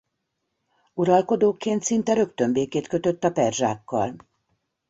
Uralkodóként 0.93 1.83
szinte 1.83 2.13
rögtön 2.13 2.51
békét 2.53 2.87
kötött 2.87 3.23
a 3.23 3.31
perzsákkal. 3.31 4.15